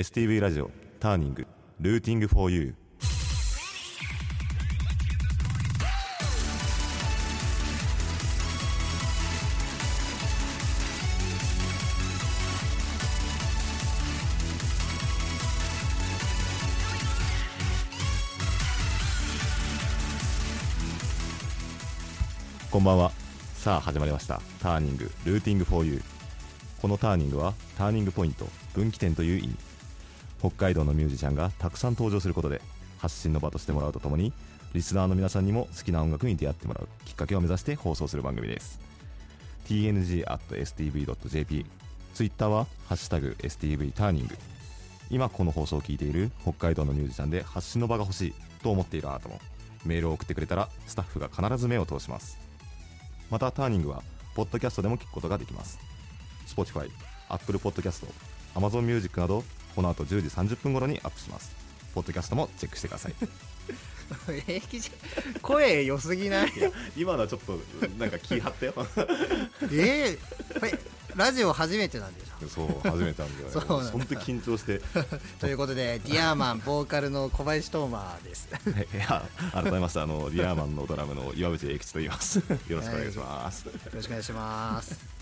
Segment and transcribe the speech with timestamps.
[0.00, 1.46] STV ラジオターニング
[1.78, 2.74] ルーティング for you
[22.70, 23.12] こんばんは。
[23.52, 24.40] さあ始まりました。
[24.62, 26.00] ターニングルーティング for you
[26.80, 29.69] このターニングはターニングポイント分岐点という意味。
[30.40, 32.60] 北海道のミュージシャンがたくさん登場することで
[32.98, 34.32] 発信の場としてもらうとともに
[34.72, 38.80] リスナーの皆さんにも好きな音楽に出会ってもらうきっかけを目指して放送する番組です。
[39.68, 41.06] tng.stv.jp
[42.14, 44.36] ツイッターは「ハッシュタグ #stv ターニング」
[45.10, 49.40] 今この放送を聞いている北海道のミュージシャンで発信の場が欲しいと思っているあなたも
[49.84, 52.38] メールを送ってくれたらスタッフが必ず目を通します。
[53.30, 54.02] またターニングは
[54.34, 55.78] ポッドキャストでも聞くことができます。
[56.46, 56.88] Spotify、
[57.28, 58.06] Apple Podcast、
[58.54, 61.52] Amazon Music などこの後10時30分頃にアップします。
[61.94, 63.14] ポッドキャストもチェックしてください。
[64.46, 66.50] 平気じゃ声良すぎない？
[66.50, 67.58] いや今のはちょっと
[67.98, 68.74] なんか気張ったよ。
[69.72, 70.78] えー、これ
[71.16, 72.48] ラジオ初めてなんでしょ？
[72.48, 73.92] そう初めてなんだよねそうなんだ。
[73.92, 74.80] 本当に緊張して。
[75.38, 78.48] ということでディアーマンボーカルの小林斗真です。
[78.92, 82.38] いや改めましてあのリアーマンのドラムの岩渕英吉と言います。
[82.38, 85.19] よろしくお願いします、よろしくお願いします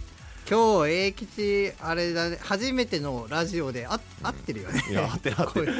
[0.49, 4.83] 今日英吉あれだね初めてのラジオであ合ってるよね。
[4.91, 5.73] いや当て当て声で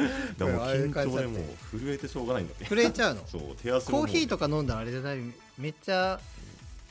[0.45, 2.65] もああいう緊張でもう震えてしょうがないんだって。
[2.65, 3.21] 震えちゃうの？
[3.25, 5.17] そう手汗コーヒーとかか飲んだらあれじゃない？
[5.57, 6.19] めっちゃ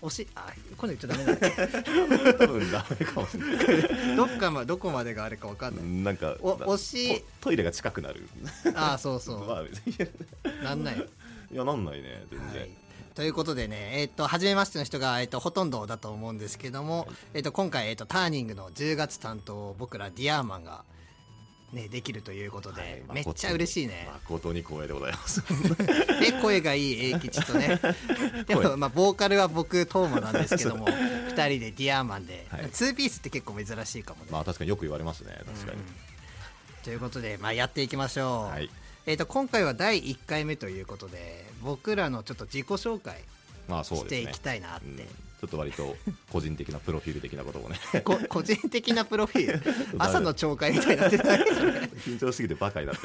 [0.01, 2.35] おしあ今度言っちゃダメだ。
[2.39, 4.17] 多分ダメかもしれない。
[4.17, 5.85] どっかまどこまでがあれかわかんない。
[5.85, 7.21] なんかおな推し。
[7.41, 8.29] トトイレが近くなる。
[8.75, 11.09] ああそうそ まあなんない。
[11.51, 12.71] いやなんないね全然、はい、
[13.15, 20.85] ということでね、えっと初めましての人が、えっとほとんどだと思うんですけども、えっと今回、えっとターニングの10月担当僕らディアーマンが、
[21.73, 24.09] ね、できるということで、はいめっちゃ嬉しいね。
[24.25, 25.43] 誠に光栄でございます。
[26.21, 27.79] で 声がいい英吉とね。
[28.49, 30.87] でも、まあ、ボーカルは僕トーマなんですけども
[31.29, 32.63] 2人でディアーマンで、はい。
[32.65, 34.31] 2ピースって結構珍しいかもね。
[34.31, 35.39] まあ確かによく言われますね。
[35.45, 35.79] 確かに、
[36.85, 38.51] ということで、まあ、やっていきましょう。
[38.51, 38.71] はい。
[39.05, 43.25] えっと今回は第1回目ということで僕らのちょっと自己紹介
[43.67, 44.21] まあそうですね。
[44.21, 44.87] していきたいなって。
[44.87, 45.97] うんちょっと割と
[46.31, 47.77] 個人的なプロフィール的なことをね。
[48.05, 49.75] こ個人的なプロフィール？
[49.99, 51.25] 朝の朝会みたいになってな。
[52.05, 53.03] 緊張しすぎてバカになって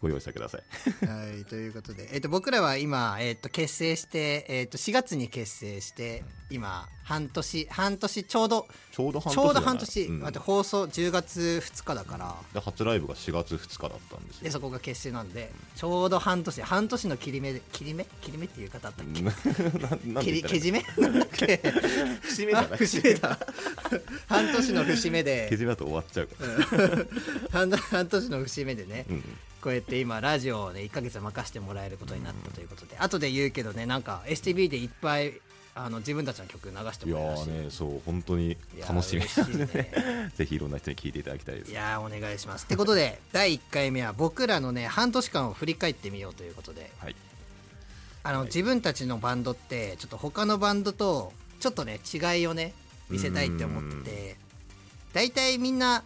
[0.00, 0.62] ご容赦ください？
[1.06, 10.20] はいということで、えっと僕らは今、えっと結成して、えっと4月に結成して今半年半年ちょうどちょうど半年ちょうど半年、うん。
[10.20, 12.36] 待って放送10月2日だから。
[12.54, 14.44] で初ライブが4月2日だったんですよ。
[14.44, 16.62] でそこが結成なんでちょうど半年。
[16.62, 18.04] 半年の切り目で切り目？
[18.20, 20.22] 切り目っていう方あったっけ？
[20.22, 20.84] 切りけじめ？
[20.98, 21.56] なんだっけ？
[22.22, 22.72] 節目じゃない？
[22.74, 23.38] あ節目だ。
[24.28, 25.48] 半年の節目で。
[25.50, 26.44] けじめだと終わっちゃうか
[26.76, 27.04] ら。
[27.50, 29.24] 半半年の節目でね、うん
[29.60, 35.34] こうやって今ラジオをね1ヶ月任せてもらえることになったということで、後で言うけどねなんか STB でいっぱい
[35.74, 39.22] あの自分たちの曲流していやもらえるしーねそう本当に楽しみ。
[39.22, 39.66] 嬉しいね。
[40.34, 41.70] ぜひいろんな人に聞いていただきたいです。
[41.70, 42.64] いやーお願いします。
[42.64, 46.90] ってことで第1回目は僕らのね半年間を振り返ってみようということで。
[46.98, 47.16] はい。
[48.22, 48.46] あの、はい。
[48.46, 52.74] 自分たちのバンドってちょっと他のバンドとちょっとね違いをね
[53.08, 54.36] 見せたいって思ってて。
[55.12, 56.04] 大体みんな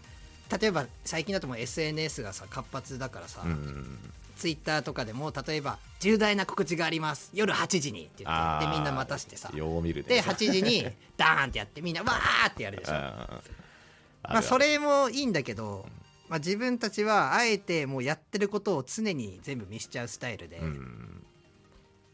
[0.61, 3.99] 例えば最近だともう SNS がさ活発だからさ、うん
[4.37, 7.31] ツイッターとかでも例えば「重大な告知があります。
[7.35, 9.51] 夜8時に」って言ってでみんな待たしてさ。
[9.55, 10.87] よう見るねで8時に
[11.17, 12.93] ダーンってやってみんなわーってやるでしょ。
[12.93, 15.87] まあそれもいいんだけど、
[16.29, 21.25] まあ、自分たちはあえてもうやってることを常に全部見しちゃうスタイルで、うん。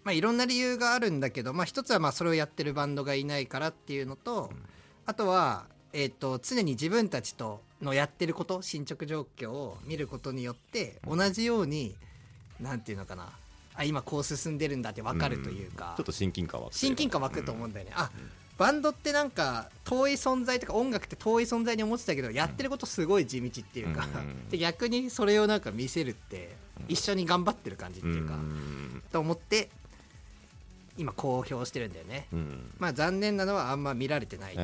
[0.03, 4.51] まあいろんな理由があるんだけど、まあ、一つはまあそれをやってるバンドがいないからっていうのと、
[5.07, 11.97] あとは、えー、と常に自分たちとのやってること進捗状況を見ることによって同じように
[12.61, 13.29] なんていうのかな。
[13.75, 18.11] あ今こう進んでるんだって分かるというか、ちょっと親近感湧く親近感湧くと思うんだよね、あ
[18.61, 24.49] バンドってなんか遠い存在とか音楽って遠い存在に思ってたけどやってることすごい地道っていうか、うん。
[24.51, 26.55] で逆にそれをなんか見せるって
[26.87, 29.03] 一緒に頑張ってる感じっていうか、ん。
[29.11, 29.71] と思って
[30.99, 32.27] 今公表してるんだよね。
[32.35, 32.71] うん。
[32.79, 34.57] まあ残念なのはあんま見られてない。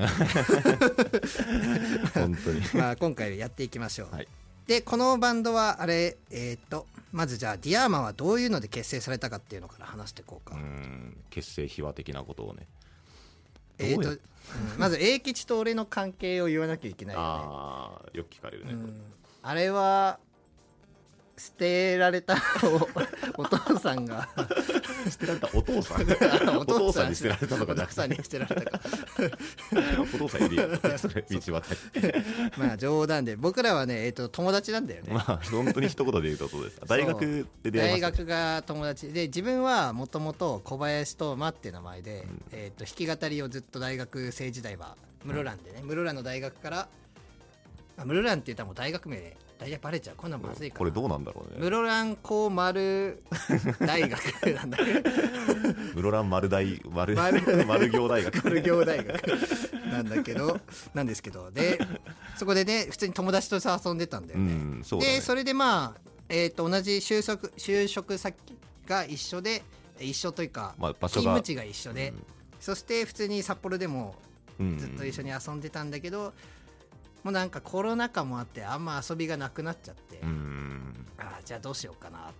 [2.12, 2.60] 本当に。
[2.76, 4.28] まあ今回やっていきましょう、はい。
[4.66, 12.66] でこのバンドはあれえーっとまずじゃあディアーマンはどういうので結成されたかっていうのから話していこうか、うん結成秘話的なことをね。
[13.78, 14.20] えーっと、どうん
[14.78, 17.26] まず英吉と俺の関係を言わなきゃいけないよね。
[17.32, 19.00] ああよく聞かれるね、うん。
[19.42, 20.18] あれは
[21.38, 22.36] 捨てられた
[23.36, 24.28] おお父さんが。
[25.10, 26.00] 捨てられたお父さん？
[26.48, 27.72] あお父さんに捨てられたのか。
[27.72, 28.80] お父さんに捨てられたか。
[30.14, 31.62] お父さんいるよそれ道
[32.56, 33.36] まあ冗談で。
[33.36, 36.80] 僕らはね、えっと友達なんだよね、まあ本当に一言で言うとそうです。
[36.86, 39.12] 大学で出会い大学が友達。
[39.12, 42.42] で自分はもともと小林斗真っていう名前で、うん。
[42.52, 46.88] えー、と弾き語りをずっと大学生時代は室蘭でね、室蘭の大学から
[47.98, 50.16] あ室蘭って言ったらもう大学名で大体バレちゃう。
[50.16, 50.78] こんなんまずいから。
[50.78, 51.60] これどうなんだろうね。
[51.60, 53.22] 室蘭高丸
[53.80, 54.78] 大学なんだ。
[54.78, 55.10] けど
[55.94, 58.44] 室蘭丸大丸丸 丸行大学。
[58.44, 59.26] 丸行大学
[59.90, 60.60] なんだけど
[60.94, 61.50] なんですけど。
[61.50, 61.78] で
[62.36, 64.82] そこでね普通に友達とさ遊んでたんだようね、ね。
[65.00, 68.36] でそれでまあ、えー、と同じ就職就職先
[68.86, 69.62] が一緒で
[69.98, 71.22] 一緒というか、まあ場所が。
[71.22, 72.12] 勤務地が一緒で、
[72.60, 74.14] そして普通に札幌でも
[74.58, 74.78] うん。
[74.78, 76.32] ずっと一緒に遊んでたんだけど、
[77.26, 80.94] もうなんかコロナ禍もあってあんま遊びがなくなっちゃって、うん。
[81.18, 82.32] あーじゃあどうしようかなっ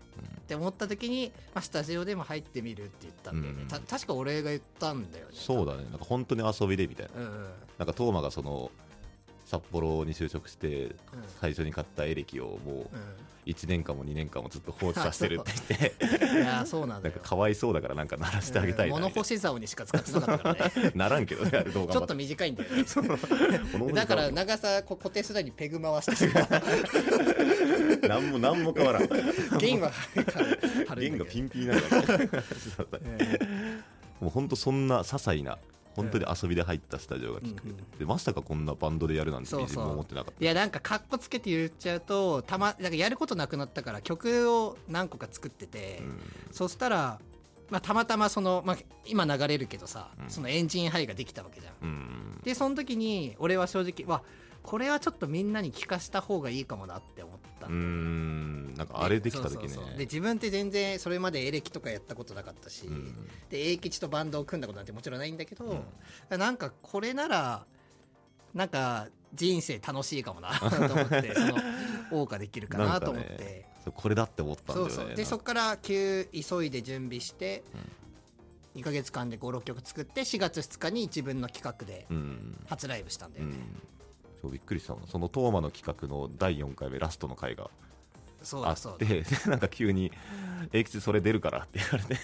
[0.47, 3.67] て思った時に、まあ、スタジオでも入ってみるって言ったんだよね、うん。
[3.67, 5.33] た確か俺が言ったんだよね。
[5.35, 5.83] そうだね。
[5.91, 7.21] なんか本当に遊びでみたいな。
[7.21, 7.47] うんうん。
[7.79, 8.71] なんかトーマがその
[9.45, 10.95] 札幌に就職してうん。
[11.41, 12.89] 最初に買ったエレキをもうう
[13.47, 16.35] 1年間も2年間もずっと放置させてるって言って。
[16.35, 20.93] ん、いやーそうなんだかかわいそうだからなんか鳴らしてあげたいな物干し竿にしか使ってなかったからね。
[20.95, 22.85] なならんけどねあれ動画ちょっと短いんだよね。
[23.95, 26.63] だから竿長さ固定するのにペグ回してさ。
[28.09, 29.09] なんもなんも変わらん。
[29.59, 29.93] 弦は
[30.97, 32.29] 弦がピンピンなんだね。
[33.19, 33.39] え
[34.21, 35.59] もう本当そんな些細な
[35.97, 46.21] 本当に遊びで入ったスタジオがきっかけうんうんでまさかこんなバンドでやるなんて自分も思ってなかっーいやなんかかっこつけて言っちゃうとたまなんかやることなくなったから曲を何個か作ってて、たうん。
[46.53, 47.19] そしたら、
[47.71, 48.77] まあ、たまたまその、まあ、
[49.07, 50.31] 今流れるけどさ、うん。
[50.31, 51.73] そのエンジンハイができたわけじゃん。
[51.83, 52.07] うん
[52.47, 54.23] でその時に俺は正直わ
[54.63, 58.75] これはちょっとみんなに聞かした方がいいかもなって思ったうーん。
[58.75, 59.75] なんかあれできた時ね。
[59.97, 63.29] で自分って全然それまでエレキとかやったことなかったし、うん。
[63.51, 65.65] で英吉とバンドを組んだことなんてもちろんないんだけど、
[66.31, 66.39] うん。
[66.39, 67.65] なんかこれなら
[68.55, 71.57] なんか人生楽しいかもな と思ってその
[72.11, 74.93] 謳歌できるかなと思って、ねこれだって思ったんだよね。
[74.93, 75.15] そうそう。
[75.15, 77.63] でそこから急急いで準備して、
[78.75, 82.59] 2ヶ月間で56曲作って4月2日に自分の企画でうん。
[82.67, 83.96] 初ライブしたんだよね、うん
[84.51, 85.01] びっくりしたの。
[85.07, 87.71] そのトーマの企画の第4回目ラストの回が
[88.65, 90.13] あってでなんか急に
[90.73, 92.15] 「永吉それ出るから」って言われて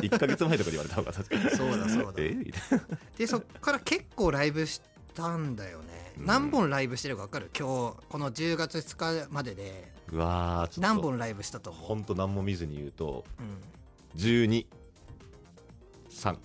[0.08, 1.50] 1か月前とかに言われたのが確かに。
[1.50, 2.12] そうだそうだ。
[2.18, 2.98] えみたいな。
[3.18, 4.80] でそっから結構ライブし
[5.14, 6.26] たんだよね、うん。
[6.26, 7.50] 何本ライブしてるか分かる？
[7.58, 9.92] 今日この10月2日までで。
[10.10, 14.66] うわ何本ライブしたと思う、ほんと何も見ずに言うとうん、12
[16.10, 16.36] 3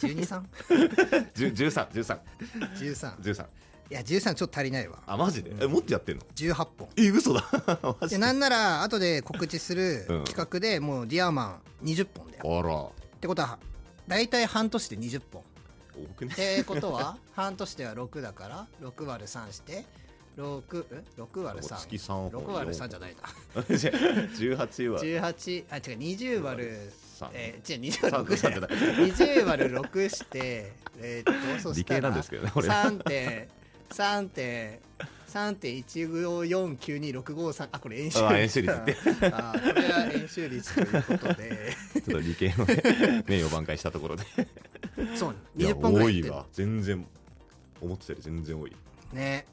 [0.00, 0.44] 12?3?13
[1.34, 2.20] 13 13
[2.74, 3.46] 13 13
[3.92, 5.00] いや13ちょっと足りないわ。
[5.06, 5.52] あマジで？
[5.60, 6.88] えもっとやってんの？18本。
[6.96, 7.44] え嘘だ。
[8.00, 8.16] マジで。
[8.16, 10.24] でなんなら後で告知するうん。
[10.24, 12.58] 企画でもうディアマン20本だよ。
[12.58, 12.84] あら。
[13.16, 13.58] ってことは
[14.08, 15.42] 大体半年で20本。
[15.94, 19.84] 多くねってことは 半年では6だから6割る3して
[20.38, 23.16] 6え？6割る3月3本6割る3じゃない
[23.54, 23.62] な。
[23.76, 28.70] じゃあ18は18あ違う20割る3えー、違う20割る6三じゃない。
[29.12, 32.68] 20割る6してえーっとそしたら理系なんですけどね俺。
[32.70, 33.48] 3点
[33.92, 34.78] 3点
[35.28, 38.28] 3.1549265あこれ演習率。
[38.28, 38.96] あ演習率って。
[39.32, 41.72] あこれは演習率ということで。
[41.94, 44.24] ちょっと理系のね名誉挽回したところで
[45.16, 46.28] そういや20本ぐら多いいやって。
[46.28, 47.06] るわ全然
[47.80, 48.72] 思ってたより全然多い。
[49.12, 49.46] ね。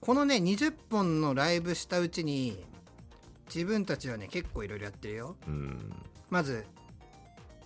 [0.00, 2.56] このね20本のライブしたうちに
[3.52, 5.34] 自分たちはね結構いろいろやってるよ。
[5.48, 5.92] うん。
[6.30, 6.64] まず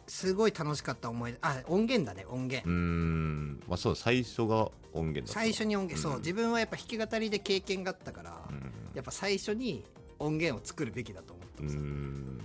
[0.07, 3.63] すごい楽しかった思い出あ音源だね音源、うーん。
[3.69, 6.13] まあそう最初が音源だ最初に音源、そう。
[6.15, 6.19] うん。
[6.19, 8.73] 自分はやっぱ弾き語りで経験があったから、うん。
[8.95, 9.85] やっぱ最初に
[10.19, 12.39] 音源を作るべきだと思ったうのさん。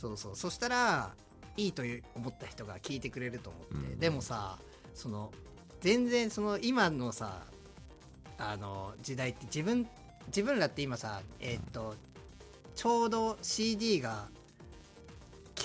[0.00, 0.36] そうそう。
[0.36, 1.14] そしたら
[1.56, 3.98] いいという思った人が聞いてくれると思って、うん。
[3.98, 4.58] でもさ
[4.94, 5.30] その
[5.80, 7.42] 全然その今のさ
[8.38, 9.86] あの時代って自分
[10.28, 11.94] 自分らって今さえーっと
[12.74, 14.39] ちょうど CD が聴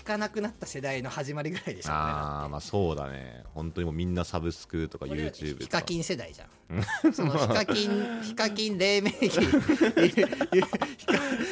[0.06, 3.44] かなくなった世代の始まりぐらいでしょああまあそうだね。
[3.54, 5.80] 本当にもううみんなサブスクとか YouTube ヒとか。
[5.80, 6.50] カキン世代じゃん。
[7.14, 9.30] そのヒカキンヒカキン黎明期。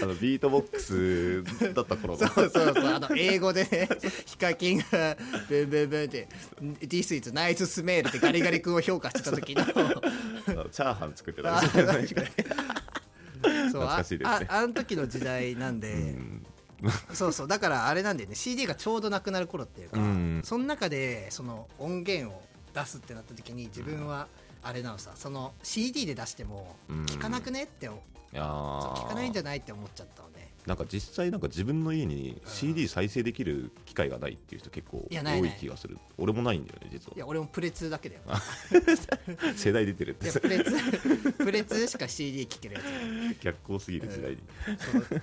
[0.01, 1.43] あのビートボックス
[1.73, 2.27] だった頃の。
[2.27, 2.85] そうそうそう。
[2.85, 3.89] あの英語でね
[4.25, 5.17] ヒカキンが
[5.49, 6.27] ブンブンブンって
[6.81, 9.65] 「This is nice smell」ってガリガリ君を評価してた時の。
[9.65, 11.59] チャーハン作ってた
[13.73, 14.47] そう懐かしいですね。
[14.49, 16.45] あああの時の時代なんで、うん
[17.13, 18.35] そうそうだからあれなんだよね。
[18.35, 20.41] CD がちょうどなくなる頃っていうか、うん。
[20.43, 22.41] その中でその音源を
[22.73, 24.27] 出すってなった時に自分は
[24.61, 27.05] あれなのさその CD で出してもうん。
[27.05, 27.91] 聞かなくねって、う
[28.33, 30.51] 聞かないんじゃないって思っちゃったのね。
[30.65, 35.97] なんか実際なんか自分の家に CD 再生できる機会がないっていう人結構多い気がする。
[36.17, 38.21] 俺もないんだよね実いや俺もプレ2だけだよ。
[38.25, 38.41] は
[39.55, 40.31] 世代出てるって。
[40.39, 42.83] プレ2プレ2しか CD 聴けるやつ。
[43.43, 44.37] 逆光すぎる時代に、
[44.79, 45.21] そう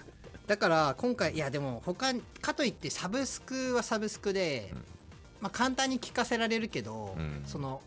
[0.50, 4.78] だから今回いやでも他にかといってサブスクはサブスクで、うん。
[5.42, 7.42] まあ、簡単に聴かせられるけど、うん。
[7.46, 7.80] その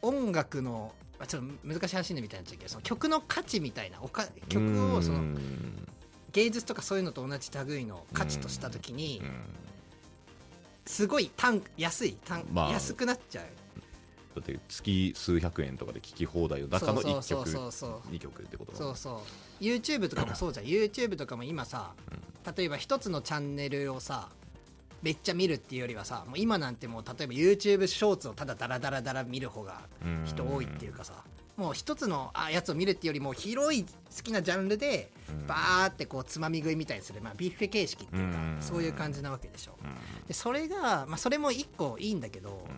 [0.00, 5.86] 音楽のまあちょっと難しい話みたいになっちゃうけどその曲の価値みたいなおか曲をそのうん。
[6.32, 9.42] 芸術とかそういうのと同じ類の価値とした時にうん。
[10.86, 12.70] すごい単安い単、まあ。
[12.70, 13.44] 安くなっちゃう
[14.34, 18.08] だって月数百円とかで聴き放題の中の1そうそう曲そうそう。
[18.10, 19.22] 2曲ってことだそうそ
[19.60, 19.62] う。
[19.62, 20.66] YouTube とかもそうじゃん。
[20.70, 21.92] YouTube とかも今さ
[22.56, 24.28] 例えば一つのチャンネルをさ
[25.02, 31.24] めっちゃ見るっていうよりはさもう今なんてもう例えば YouTube ショーツをただダラダラダラ見る方がうん人多いっていうかさ
[31.56, 33.88] もう一つのあやつを見るっていうよりも広い好
[34.22, 35.46] きなジャンルでうん。
[35.46, 38.56] バーってこうつまみ食いみたいにする、まあ、ビュッフェ形式っていうかうん。
[38.60, 39.72] そういう感じなわけでしょ。
[39.82, 40.26] うん。
[40.26, 42.76] でそれが、まあ、それも一個いいんだけどうん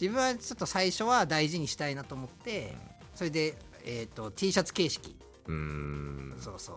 [0.00, 2.74] 自分はちょっと最初は大事にしたいなと思って
[3.14, 5.16] それで、えー、と T シャツ形式。
[5.46, 6.34] うん。
[6.38, 6.76] そうそう。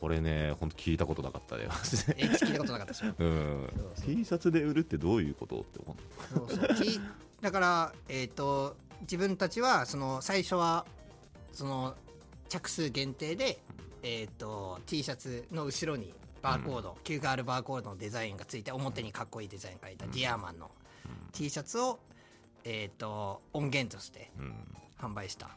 [0.00, 1.64] これね本当聞いたことなかったね。
[2.16, 3.14] え聞いたことなかったでしょ？
[3.18, 3.68] うん。
[3.76, 4.06] そうそう。
[4.06, 5.60] T シャツで売るってどういうこと？
[5.60, 5.96] って思
[6.46, 6.74] うそうそう。
[6.76, 7.00] T
[7.40, 10.86] だから、えー、と自分たちはその最初は
[11.52, 11.94] その
[12.48, 13.60] 着数限定で、
[14.02, 20.70] えー、と T シャツの後ろにバーコード、9R バーコードのデザインがついて表にかっこいいデザインが書いたディアーマンの
[21.32, 21.98] T シャツを、
[22.64, 24.54] えー、と音源としてうん。
[25.00, 25.48] 販売した。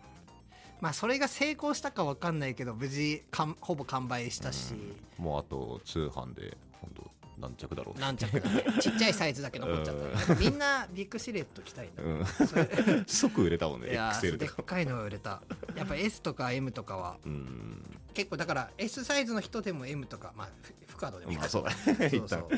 [0.80, 4.74] まあそれが成功したか分かんないけど無事かんほぼ完売したし、
[5.18, 10.40] もうあと通販で本当何着だろうね何着だねちっちゃいサイズだけ残っちゃった、うん。
[10.40, 13.06] みんなビッグシルエット着たいんだうん。
[13.06, 15.42] 即売れたもんね XL でっかいのが売れた。
[15.76, 18.00] やっぱ S とか M とかはうん。
[18.14, 22.10] 結構だから S サイズの人でも M とかまあフフカードでもそうだね。
[22.10, 22.50] そうそう。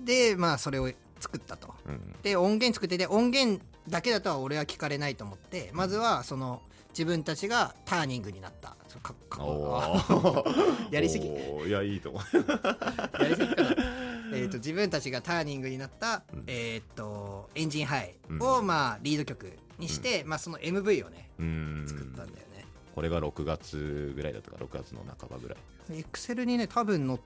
[0.04, 1.74] でまあそれを作ったと。
[1.86, 6.60] うんで音源作ってで音源だけだとは俺は聞かれないと思ってまずはその
[6.90, 8.76] 自分たちがターニングになった。
[9.02, 9.44] かか
[10.90, 11.28] やりすぎ。
[11.28, 12.22] いやいいと思う。
[13.22, 13.70] やりすぎかな。
[14.32, 16.44] えーと自分たちがターニングになった、うん。
[16.46, 18.42] えー、とエンジンハイうん。
[18.42, 21.84] を、まあ、リード曲にして、まあ、その MV をねうん。
[21.88, 25.58] 作ったんだよね、これが6月ぐらいだったか6月の半ばぐらい。
[25.92, 27.20] エクセルにね多分載っ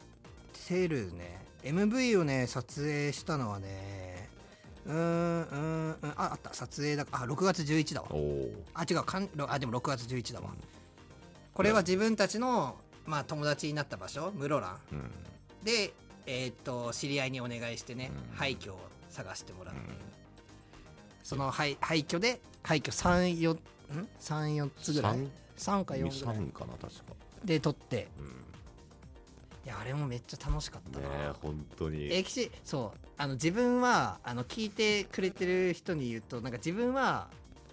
[0.68, 4.28] てるね MV をね撮影したのはね
[4.86, 6.52] うーんうーんうんああった。
[6.52, 8.08] 撮影だあ6月11だわ。
[8.74, 10.50] あ違うかんあでも6月11だわ。
[11.54, 14.78] これは自分たちの、まあ、友達になった場所室蘭。
[14.92, 14.98] うん。
[14.98, 15.10] うん
[15.64, 15.94] で
[16.26, 18.36] えーっと知り合いにお願いしてね、うん。
[18.36, 18.78] 廃墟を
[19.08, 19.96] 探してもらって、うん。
[21.22, 23.58] その廃廃墟で廃墟34ん
[24.20, 25.18] ？34つぐらい。
[25.56, 26.36] 3か4ぐらい。
[26.36, 27.02] 3かな確か。
[27.42, 28.08] で撮って。
[28.18, 28.44] うん
[29.64, 32.08] いやあれもめっちゃ楽しかったねな、え本当に。
[32.08, 32.98] 永吉そう。
[33.16, 37.28] あの自分はあの聞いてくれてる人に言うとなんか自分は、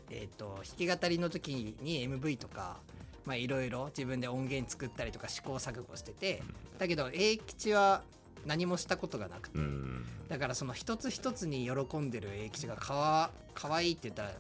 [0.09, 2.77] えー、と弾き語りの時に MV とか
[3.25, 6.43] まあいろいろ自分で音源作ったりとか試行錯誤してて
[6.77, 8.03] だけど永吉は
[8.45, 10.05] 何もしたことがなくて、うん。
[10.29, 14.31] だからその一つ一つに喜んでる永吉がかわかわいいって言ったら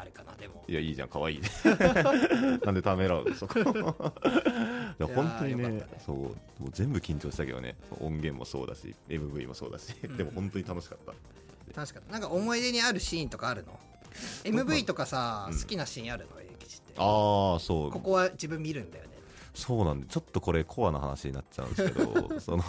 [0.00, 0.64] あれかなでも。
[0.66, 1.48] いやいいじゃん可愛いね。
[2.64, 3.34] なんでためらうの？
[3.34, 3.58] そこ。
[3.62, 5.86] いや本当にねね。
[6.04, 6.34] そうもう
[6.72, 7.76] 全部緊張したけどね。
[8.00, 10.16] 音源もそうだし MV もそうだし、うん。
[10.16, 11.12] でも本当に楽しかった。
[11.74, 13.78] 確かになんか思い出にあるシーンとかあるの
[14.44, 15.58] ？MV とかさ、うん。
[15.58, 16.30] 好きなシーンあるの？
[16.40, 16.94] 永吉って。
[16.96, 17.90] ああそう。
[17.90, 19.09] ここは自分見るんだよね
[19.54, 22.64] そうなんでちょっとこれコアな話になっちゃうんですけど その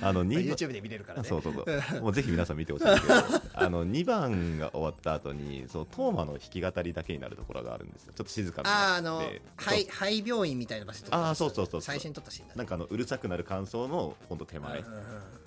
[0.00, 1.28] あのまあ2 YouTube で見れるからね。
[1.28, 1.66] そうそうそう。
[2.02, 3.14] もうぜひ皆さん見てほしいんですけど
[3.54, 8.12] あの2番が終わった後にそのトーマの弾き語りだけになるところがあるんですよ。
[8.14, 9.22] ちょっと静かにあーあの
[9.56, 14.84] 肺肺病院みたいな場所とかあーそうそうそう最初に撮ったシーンだねなんかあのうるさくなる感想のほんと手前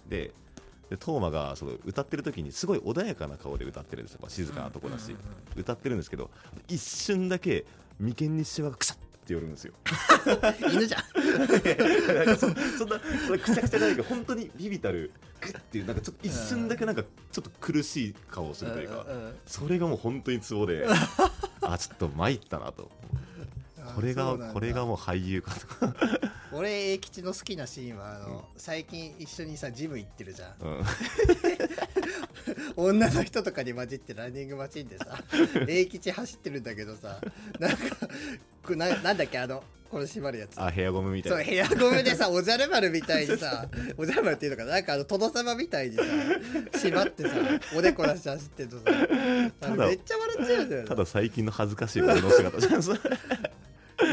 [0.07, 0.33] で
[0.89, 5.15] でトーマがその歌ってる時にすごい穏やかな顔で歌ってるんですよ、まあ、静かなとこだし、
[5.55, 6.29] 歌ってるんですけど
[6.67, 7.65] 一瞬だけ
[7.97, 9.73] 眉間にシワがくさって寄るんですよ。
[10.71, 12.15] 犬じゃん。
[12.15, 12.47] なんかそ
[12.77, 20.85] そんなそれくちゃくちゃじゃないけど本当にビビたるグッっていうなんかちょっと一瞬だけなんかちょっと苦しい顔をするというかうんうんそれがもう本当にツボで
[21.61, 22.91] あちょっと参ったなと。
[23.95, 25.61] これがこれがもう俳優かと。
[26.53, 30.55] 俺永吉の好きなシーンはあの、最近一緒にさジム行ってるじゃん。
[30.61, 30.83] うん。
[32.75, 35.17] 女の人とかに混じってランニングマシンでさ
[35.67, 37.19] 永吉走ってるんだけどさ
[37.59, 37.77] なんか
[38.71, 40.57] これななんだっけあのこれ縛るやつ。
[40.57, 41.31] あヘアゴムみたい。
[41.33, 44.71] なそうヘアゴムでさおじゃる丸みたいにさ おじゃる丸っていうのかな？
[44.71, 46.03] なんかあの殿様みたいにさ
[46.79, 47.29] 縛ってさ
[47.75, 48.83] おでこ出して走ってるとさ。
[49.59, 52.83] ただめっちゃ笑っちゃうんだよなただ最近の恥ずかしい俺の姿じゃん。
[52.83, 53.01] それい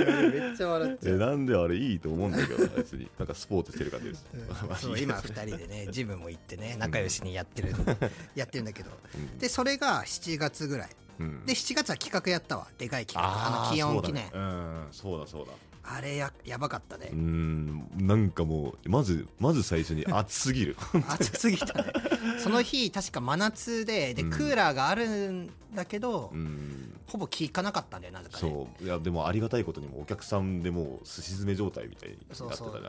[0.09, 1.15] めっちゃ笑っちゃう。
[1.15, 3.09] えなんであれいいと思うんだけど別に。
[3.19, 4.77] なんかスポーツしてるからです、うん。
[4.77, 7.73] そう今2人でね ジムも行ってね仲良しにやってる
[8.35, 8.91] やってるんだけど。
[9.15, 9.39] うん。
[9.39, 10.89] でそれが7月ぐらい。
[11.21, 11.47] うん。
[11.47, 12.69] で7月は企画やったわ。
[12.79, 13.31] でかい企画。
[13.31, 14.45] あの気温記念そうだね。
[14.45, 15.53] うんそうだそうだ
[15.91, 17.09] あれややばかったね。
[17.13, 20.77] うーんなんかもうまずまず最初に 暑すぎる。
[21.09, 21.93] 暑すぎたね。
[22.39, 24.31] その日確か真夏ででうん。
[24.31, 26.95] クーラーがあるんだけど、うん。
[27.07, 28.41] ほぼ効かなかったんだよなぜかね。
[28.41, 28.85] そう。
[28.85, 32.81] いやでもありがたいことにもお客さんでもうすし詰め状態みたいになってたじゃんそう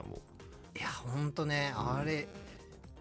[0.78, 1.98] いやほんとねうん。
[2.00, 2.28] あれ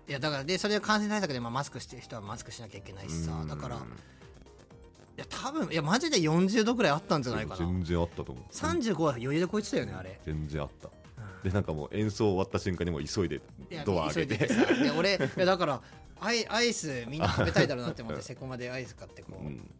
[0.09, 3.49] いやだからでそれで感染対策でまあマスクしてる人はマスクしなきゃいけなういしさうん。
[3.49, 3.83] だから
[5.43, 7.57] 多分いやマジで40度ぐらいあったんじゃないかな。
[7.57, 8.45] 全然あったと思う。
[8.53, 10.89] 35は余裕で超えてたよねあれ、全然あった。
[10.89, 11.51] うん。
[11.51, 13.41] でなんかもう演奏終わった瞬間にもう急いで
[13.85, 14.49] ドア開けて。
[14.49, 15.81] 急いで俺いやだから
[16.21, 19.71] アイアイスみんな食べたいだろうなって思って セコマでアイス買ってこう、うん。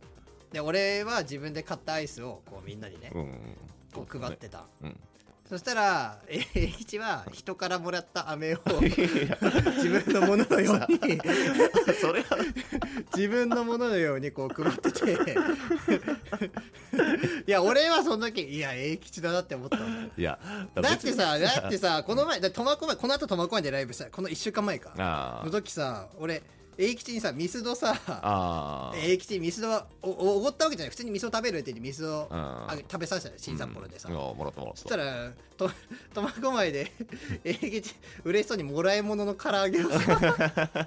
[0.53, 3.57] で俺は自分で買ったアイスをこうみんなにね、うん
[3.93, 5.01] こう配ってた、うん
[5.49, 11.19] そしたら栄吉は人からもらった飴を自分のもののように
[12.01, 12.37] それは。
[13.17, 15.37] 自分のもののようにこう配ってて。
[17.47, 19.87] いや俺はその時いや栄吉だなって思ったの。
[20.17, 20.39] いや
[20.75, 24.93] だってさだってさこの前だ苫小牧この後苫小牧でライブしたこの1週間前か。
[24.99, 25.43] あ。
[25.47, 26.43] の時さ俺
[26.81, 30.91] 栄吉にさミスドさ栄吉にミスドはおごったわけじゃない。
[30.91, 35.69] 普通にミスド食べるって言ってミスドあ食べさせたよ新札幌でさ、うん、もらったもらっそしたたらと
[36.15, 36.93] 苫小牧で
[37.45, 37.95] 栄吉
[38.25, 39.99] 嬉しそうにもらい物の唐揚げをさ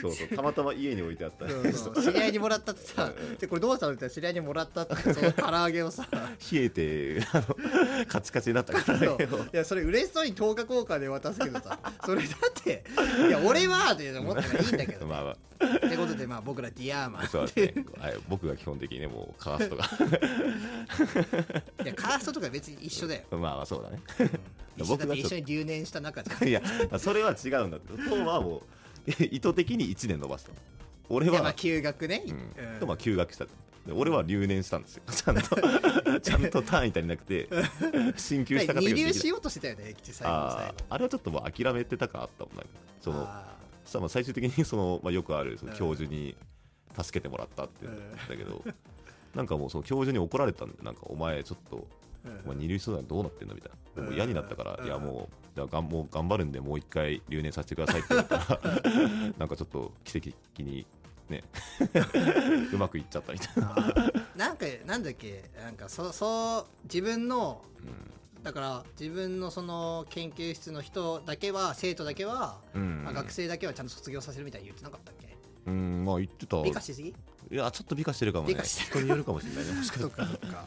[0.00, 1.48] そうそうたまたま家に置いてあった。
[1.48, 2.02] そうそう。
[2.02, 6.06] 知り合いにもらったってさでこれどうしたのって言ったら知り合いにもらったって その唐揚げをさ。
[6.52, 8.98] 冷えてあのカチカチになったから。
[8.98, 9.18] そう。
[9.52, 11.78] いやそれ嬉しそうに10日交換で渡すけどさ。
[12.04, 12.84] それだって
[13.28, 15.36] いや俺はって思ったらいいんだけど、まあまっ
[15.90, 19.84] てことでまあ僕らディアーマンあそうですね、はい、僕が基本的にねもうカーストが。
[21.84, 24.00] いやカーストとか別に一緒だよ、まあまあそうだね。
[24.76, 26.48] 一緒僕一緒に留年した仲じゃん。
[26.48, 26.62] いや
[26.98, 27.92] それは違うんだって。
[27.92, 28.62] トーはもう
[29.30, 30.56] 意図的に1年伸ばしたの。
[31.08, 32.72] 俺は休学ね、うん。
[32.74, 32.80] うん。
[32.80, 33.46] とまあ休学した。
[33.86, 35.02] で俺は留年したんですよ。
[35.10, 37.48] ちゃんと ちゃんと単位足りなくて
[38.16, 38.96] 進級したかったけど。
[38.96, 40.34] 二流しようとしてたよね駅地最後。
[40.34, 42.70] あーあれはちょっともう諦めてた感あったもんなんか。
[43.00, 45.78] そのあさまあ最終的にその、まあ、よくあるそのうん。
[45.78, 46.36] 教授に
[46.96, 48.62] 助けてもらったってうん言ったけど、
[49.34, 51.86] なんかもうその教授に怒られたんでなんかお前ちょっと
[52.44, 54.02] お前二流相談どうなってんのみたいな。
[54.02, 54.86] でも嫌になったから、うん。
[54.86, 58.60] いやもうだからがんもう頑張るんでもう一回留年させてくださいって言ったら
[59.38, 60.86] なんかちょっと奇跡的に
[61.28, 61.44] ね
[62.72, 67.62] うまくいっちゃったみたいな、なんかなんだっけなんかそうそう自分の
[68.42, 73.04] だから自分なその研究室の人だけは生徒だけは、うん。
[73.04, 75.36] まあ、学生だけはちゃんと卒業させるみたいに言ってなかったっけ？
[75.66, 76.60] うんまあ言ってた。
[76.62, 77.10] 美化しすぎ？
[77.10, 77.14] い
[77.50, 78.54] やちょっと美化してるかもね。
[78.64, 80.28] 人によるかもしれないねもしかしそたら。
[80.28, 80.66] っかそっか、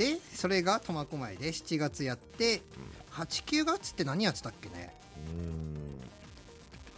[0.00, 2.62] でそれが苫小牧で7月やって
[3.12, 4.94] 89月って何やってたっけね？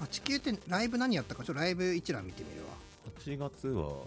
[0.01, 0.07] うん。
[0.07, 1.43] 89ってライブ何やったか？
[1.43, 2.69] ちょっとライブ一覧見てみるわ。
[3.19, 4.05] 8月は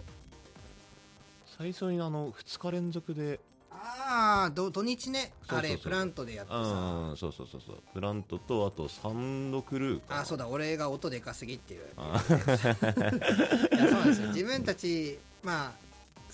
[1.58, 3.38] 最初にあの2日連続で
[3.70, 5.30] ああ土日ね。
[5.48, 6.58] あれプラントでやってさ。
[6.58, 7.76] うんそうそうそうそう。
[7.92, 10.48] プラントとあとサウンドクルーあそうだ。
[10.48, 11.84] 俺が音でかすぎっていう。
[11.98, 12.38] あ いや
[13.90, 14.28] そうなんですよ。
[14.28, 15.85] 自分たちまあ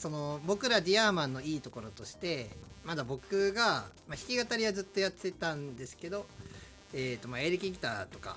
[0.03, 2.51] その僕らディアーマンのいいところとして
[2.85, 6.27] まだ僕が、まあ、弾き語りはずっとやってたんですけど、
[6.93, 8.35] えーとまあ、エレキギターとか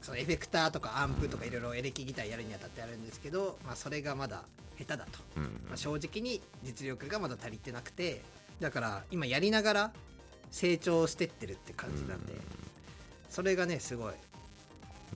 [0.00, 4.44] そのエフェクターとかアンプとかいろいろエレキギターやるにあたってあるんですけど、まあ、それがまだ
[4.78, 8.22] 下手だと、うんまあ、正直に実力がまだ足りてなくて
[8.58, 9.92] だから今やりながら
[10.50, 12.32] 成長してってるって感じなんで、
[13.28, 14.14] それがねすごい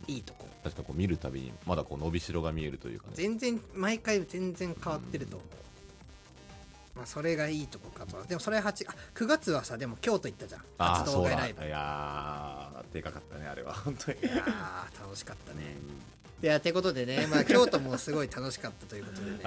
[0.09, 0.46] いいとこ。
[0.62, 3.12] 確かこう見るたびにまだこう伸びしろが見えるというかね。
[3.14, 5.48] 全然毎回全然変わってると思う、
[6.96, 8.22] まあそれがいいとこかと。
[8.24, 10.62] でもそれは8あ9月はさでも京都行ったじゃん。
[10.78, 11.64] あ動画ライブ。
[11.64, 13.74] いやでかかったねあれは。
[13.85, 14.18] 本当に。
[14.18, 14.35] ー
[15.02, 15.76] 楽しかったね。
[16.42, 19.38] いやってことでね、まあ、京都もすごい楽しかったということでね、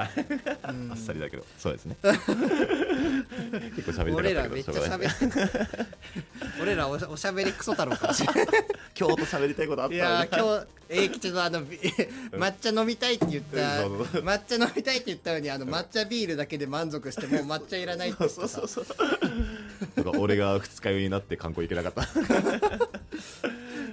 [0.69, 1.95] う んあっさりだけどそうですね
[3.75, 5.89] 結構喋り俺らめっちゃ喋って
[6.62, 8.47] 俺らおおしゃべりクソ太郎かもしれない
[8.93, 13.85] 京都喋りたいことあったいやー今日英吉のあのび抹茶飲みたいって言った
[14.19, 18.85] 抹茶飲みたいって言ったのにあの抹茶ビールだけで満足してもう抹茶いらないって言そうさそう。
[18.85, 22.07] そうとか俺が二日酔いになって観光行けなかった。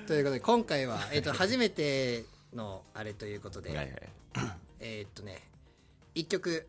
[0.06, 3.90] ということで今回は、えー、と初めてのあれということで、はいはい
[4.80, 5.42] えーっとね
[6.14, 6.66] 一曲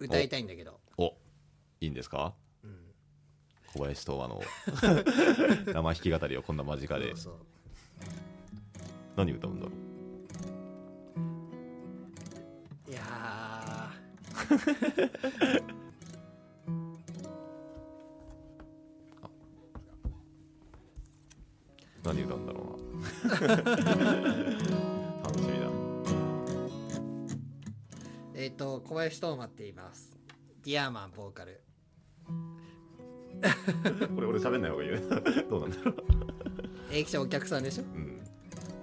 [0.00, 0.87] 歌いたいんだけど、お
[1.80, 2.76] いいんですか、うん、
[3.72, 4.42] 小林東和の
[5.72, 7.14] 生弾き語りをこんな間近で。
[9.16, 9.72] 何歌うんだろ
[12.86, 12.90] う？
[12.90, 13.02] いや
[22.04, 22.78] 何歌うんだろ
[23.24, 23.46] うな。
[25.24, 25.66] 楽しみだ。
[28.34, 30.16] えっ、と小林東馬って言います。
[30.64, 31.60] ディアーマンボーカル。
[34.14, 35.02] これ俺喋んない方がいいよね。
[35.48, 35.96] どうなんだろう。
[36.92, 37.84] 永吉お客さんでしょ？
[37.84, 38.20] うん。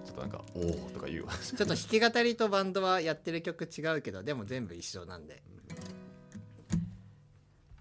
[0.06, 1.34] ちょっとなんか「おお」とか言うわ。
[1.34, 5.42] ちょっと弾き語りとバンドはやってる曲違うけどでも全部一緒なんで。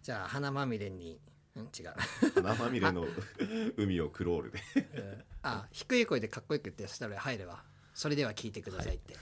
[0.03, 1.19] じゃあ花まみれに
[1.57, 1.95] ん違う。
[2.35, 3.07] 花まみれの
[3.77, 4.59] 海をクロールで。
[5.43, 7.63] あ低い声でかっこよく言ってそしたら入るわ
[7.95, 9.15] それでは聞いてくださいって、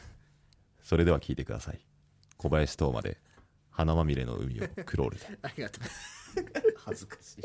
[0.82, 1.80] それでは聞いてください。
[2.38, 3.18] 小林斗真で
[3.70, 5.26] 花まみれの海をクロールで。
[5.42, 5.84] ありがとう
[6.76, 7.42] 恥ずかしい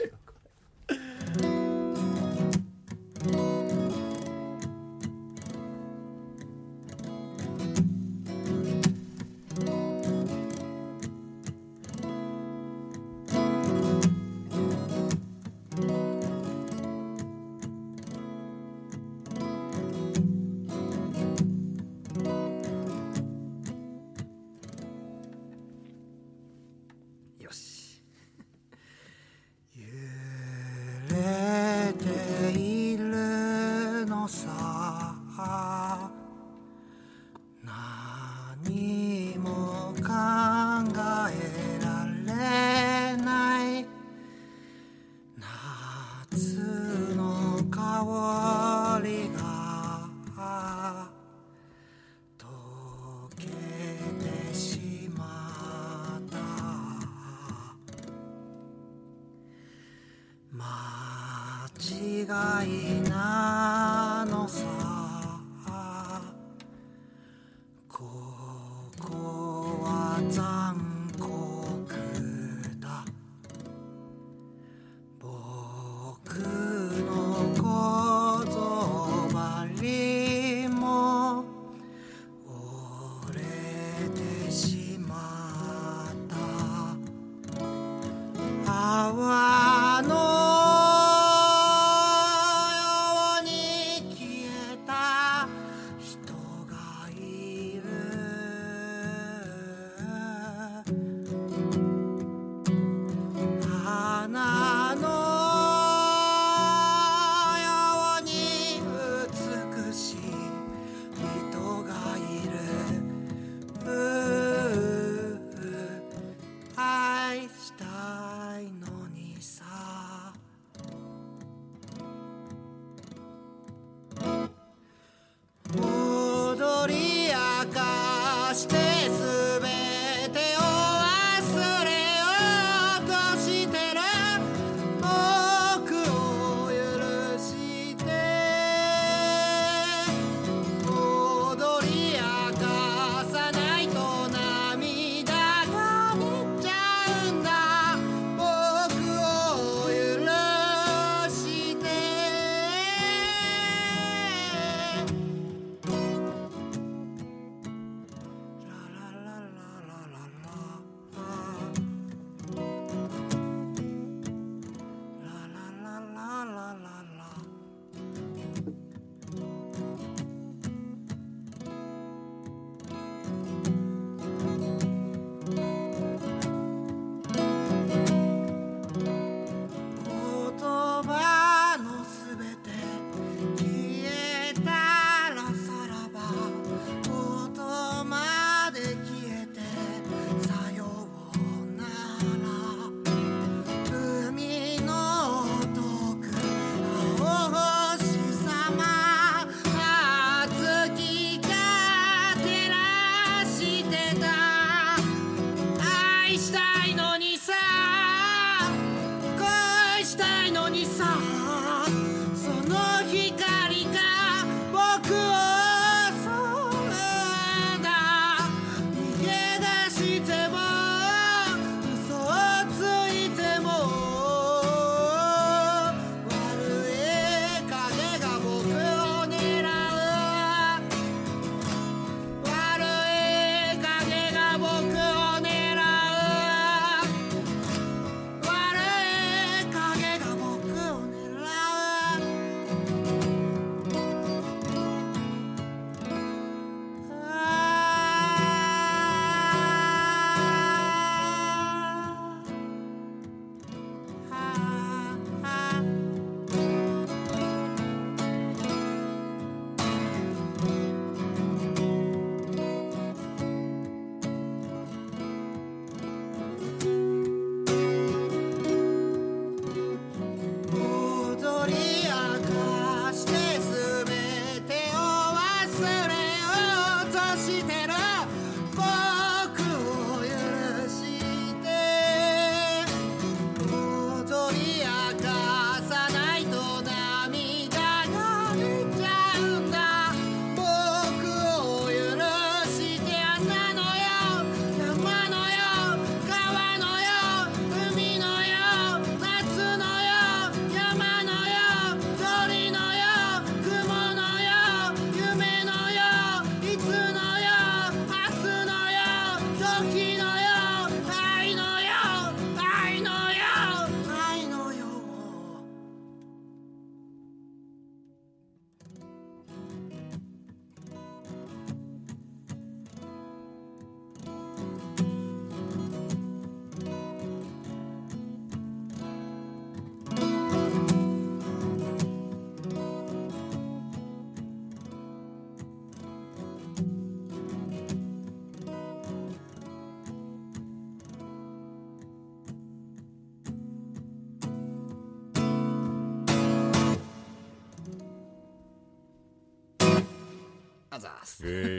[350.98, 351.26] あざー。
[351.26, 351.76] すえ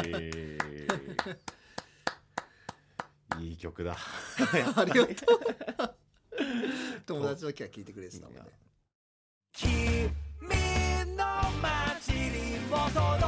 [0.00, 0.58] ー
[3.40, 3.96] いい曲だ。
[4.76, 5.40] ありがとう。
[7.04, 8.42] 友達の時は聞いてくれてたもんね。
[9.52, 10.08] 君
[11.14, 11.24] の
[11.60, 13.23] 街にも届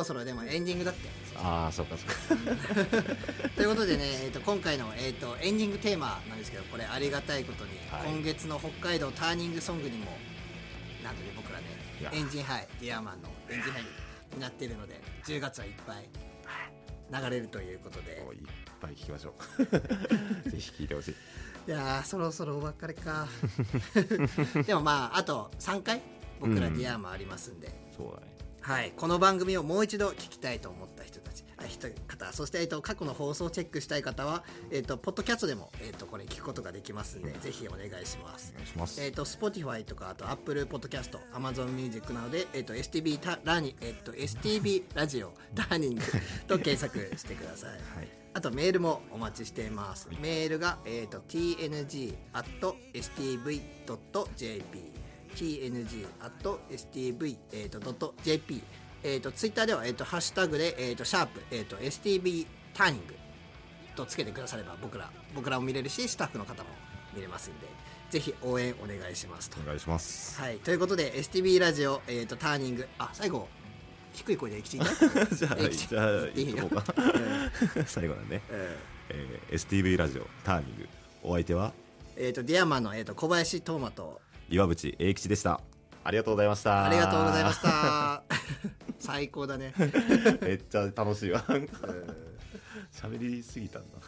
[0.00, 1.08] ろそろでもエンディングだって。
[1.36, 3.14] ああそうかそうか。
[3.56, 8.10] ということでね、えー、と今回の、えー、とエンディングテーマなんですけどこれありがたいことに、はい。
[8.10, 10.06] 今月の北海道ターニングソングにも
[11.04, 11.66] なんとね僕らね
[12.12, 13.82] エンジンハイディアマンのエンジンハイ
[14.34, 16.08] になっているので10月はいっぱい
[17.12, 18.12] 流れるということで。
[18.34, 18.36] い。
[18.36, 18.48] っ
[18.80, 19.64] ぱい聞きましょう。
[20.48, 21.14] ぜひ聞いてほしい。
[21.68, 23.28] いやーそろそろお別れか
[24.66, 26.00] でもまああと3回
[26.40, 38.52] 僕らうんディアマンありますんで、そうだねはい、この番組をもう一度聞きたいと思った人たちあ人方そして、えっと、過去の放送をチェックしたい方は、えっと、ポッドキャストでも、えっと、これ聞くことができますんで、ぜひお願いします。
[38.54, 38.56] お。
[38.56, 39.02] 願いします。
[39.02, 46.02] えっと、Spotify とかあと Apple Podcast、Amazon Music などで、えっと、STB タラニ、えっと、STB ラジオターニング
[46.46, 47.70] と検索してください。
[47.70, 47.80] はい。
[48.32, 50.08] あとメールもお待ちしています。
[50.20, 51.80] メールが、えー、と tng.stv.jp
[55.36, 56.10] tng.stv.jp
[59.02, 63.14] えー、とツイッターでは、えー、とハッシュタグで、えー、とシャープ、えー、と STV ターニング
[63.96, 66.68] とつけてくだされば僕ら僕らも見れるしスタッフの方も
[67.14, 67.66] 見れますんで
[68.10, 69.58] ぜひ応援お願いしますと。
[69.60, 70.38] お願いします。
[70.40, 73.48] はい、ということで STV ラジオ、えー、とターニングあ最後
[74.12, 76.68] 低い声で駅地言いたい じゃあえじゃあいいよ。
[77.86, 78.58] 最後だね、うん。
[79.10, 80.88] えー STV ラジオターニング
[81.22, 81.72] お相手は？
[82.16, 85.60] えー、とディアマンの、えー、と小林斗真と岩渕英吉でした。
[86.02, 86.84] ありがとうございました。
[86.84, 88.22] ありがとうございました。
[88.98, 89.72] 最高だね。
[90.42, 91.44] めっちゃ楽しいわ。
[92.92, 93.98] 喋りすぎたんだ